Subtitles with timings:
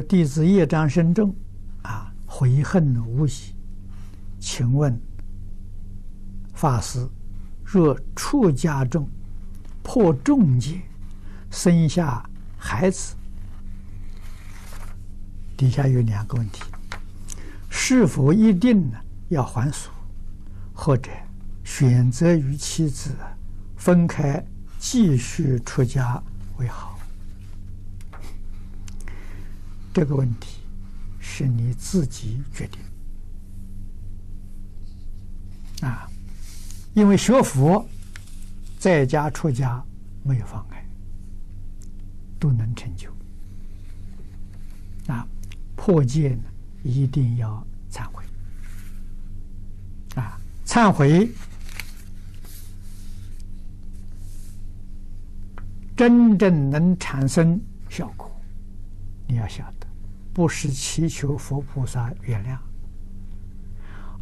[0.00, 1.34] 弟子业障深重，
[1.82, 3.32] 啊，悔恨无已。
[4.40, 4.98] 请问
[6.54, 7.08] 法师，
[7.64, 9.08] 若出家众
[9.82, 10.80] 破重戒，
[11.50, 12.22] 生下
[12.56, 13.14] 孩子，
[15.56, 16.62] 底下有两个问题：
[17.68, 19.90] 是否一定呢要还俗，
[20.72, 21.10] 或者
[21.64, 23.10] 选择与妻子
[23.76, 24.44] 分开
[24.78, 26.22] 继续出家
[26.58, 26.98] 为好？
[29.98, 30.60] 这个问题
[31.18, 32.80] 是你自己决定
[35.88, 36.08] 啊，
[36.94, 37.84] 因为学佛
[38.78, 39.84] 在家出家
[40.22, 40.86] 没有妨碍，
[42.38, 43.10] 都能成就
[45.08, 45.26] 啊。
[45.74, 46.44] 破戒呢，
[46.84, 48.22] 一定要忏悔
[50.14, 51.28] 啊，忏悔
[55.96, 58.30] 真正能产生效果，
[59.26, 59.87] 你要晓得。
[60.38, 62.56] 不是祈求佛菩萨原谅，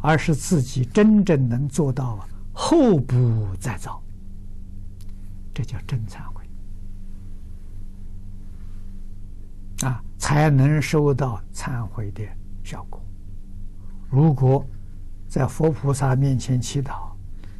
[0.01, 4.01] 而是自己真正能做到后不再造，
[5.53, 6.43] 这叫真忏悔
[9.83, 12.23] 啊，才能收到忏悔的
[12.63, 12.99] 效果。
[14.09, 14.65] 如果
[15.27, 17.11] 在佛菩萨面前祈祷，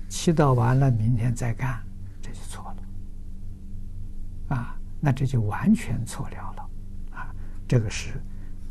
[0.10, 1.80] 祈祷完了明天再干，
[2.24, 6.70] 这就错了啊，那这就完全错了了
[7.12, 7.30] 啊，
[7.68, 8.20] 这个是。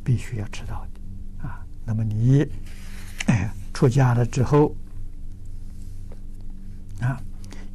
[0.07, 1.67] 必须要知道的啊！
[1.85, 2.49] 那么你
[3.27, 4.73] 哎 出家了之后
[7.01, 7.21] 啊，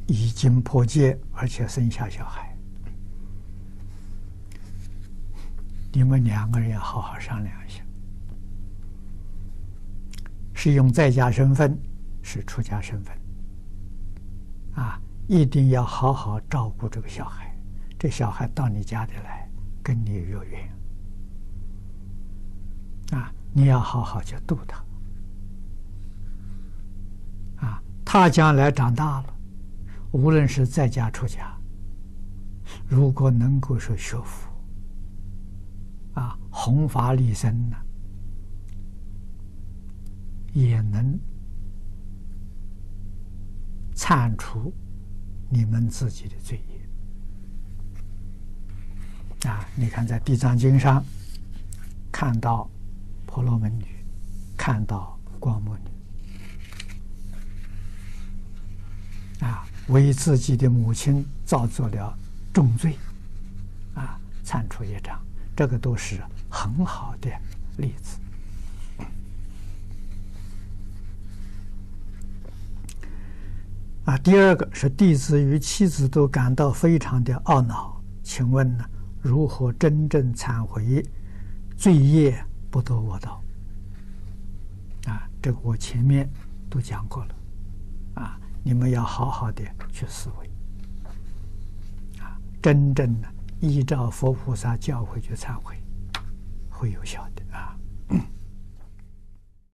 [0.06, 2.56] 已经破戒，而且生下小孩，
[5.92, 7.84] 你们两个人要好好商量一下，
[10.54, 11.78] 是用在家身份，
[12.22, 13.14] 是出家身份
[14.74, 14.98] 啊！
[15.28, 17.54] 一定要好好照顾这个小孩，
[17.98, 19.46] 这小孩到你家里来，
[19.82, 20.66] 跟你有缘。
[23.12, 24.84] 啊，你要好好去度他。
[27.66, 29.34] 啊，他将来长大了，
[30.12, 31.54] 无论是在家出家，
[32.88, 34.48] 如果能够说学佛，
[36.14, 37.76] 啊，弘法利生呢，
[40.54, 41.18] 也能
[43.94, 44.72] 铲除
[45.50, 46.58] 你们自己的罪
[49.42, 49.50] 业。
[49.50, 51.04] 啊，你看在《地藏经》上
[52.10, 52.70] 看到。
[53.32, 53.86] 婆罗门女
[54.58, 55.80] 看到光目女
[59.46, 62.14] 啊，为自己的母亲造作了
[62.52, 62.98] 重罪
[63.94, 65.18] 啊，忏除业障，
[65.56, 66.20] 这个都是
[66.50, 67.30] 很好的
[67.78, 68.18] 例子
[74.04, 74.18] 啊。
[74.18, 78.84] 第二个是弟子与妻子都感到非常的懊恼，请问呢，
[79.22, 81.02] 如何真正忏悔
[81.78, 82.44] 罪业？
[82.72, 83.44] 不得我道
[85.06, 85.28] 啊！
[85.42, 86.26] 这个我前面
[86.70, 87.34] 都讲过了
[88.14, 88.40] 啊！
[88.64, 89.62] 你们要好好的
[89.92, 90.50] 去思维
[92.18, 92.40] 啊！
[92.62, 93.28] 真正的
[93.60, 95.76] 依照佛菩萨教诲去忏悔，
[96.70, 97.71] 会有效的啊！